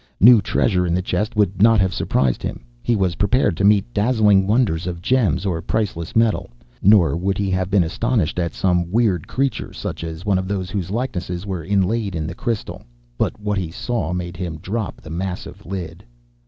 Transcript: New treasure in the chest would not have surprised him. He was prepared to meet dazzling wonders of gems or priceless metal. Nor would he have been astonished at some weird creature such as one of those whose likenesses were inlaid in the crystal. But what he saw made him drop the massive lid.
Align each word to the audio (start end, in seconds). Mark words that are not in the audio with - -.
New 0.19 0.41
treasure 0.41 0.83
in 0.87 0.95
the 0.95 1.01
chest 1.03 1.35
would 1.35 1.61
not 1.61 1.79
have 1.79 1.93
surprised 1.93 2.41
him. 2.41 2.65
He 2.81 2.95
was 2.95 3.13
prepared 3.21 3.55
to 3.57 3.63
meet 3.63 3.93
dazzling 3.93 4.47
wonders 4.47 4.87
of 4.87 4.99
gems 4.99 5.45
or 5.45 5.61
priceless 5.61 6.15
metal. 6.15 6.49
Nor 6.81 7.15
would 7.15 7.37
he 7.37 7.51
have 7.51 7.69
been 7.69 7.83
astonished 7.83 8.39
at 8.39 8.55
some 8.55 8.89
weird 8.89 9.27
creature 9.27 9.71
such 9.71 10.03
as 10.03 10.25
one 10.25 10.39
of 10.39 10.47
those 10.47 10.71
whose 10.71 10.89
likenesses 10.89 11.45
were 11.45 11.63
inlaid 11.63 12.15
in 12.15 12.25
the 12.25 12.33
crystal. 12.33 12.81
But 13.15 13.39
what 13.39 13.59
he 13.59 13.69
saw 13.69 14.11
made 14.11 14.37
him 14.37 14.57
drop 14.57 14.99
the 15.01 15.11
massive 15.11 15.67
lid. 15.67 16.03